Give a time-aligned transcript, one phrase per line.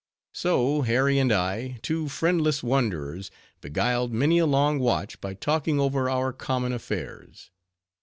[0.33, 3.29] So Harry and I, two friendless wanderers,
[3.61, 7.51] beguiled many a long watch by talking over our common affairs.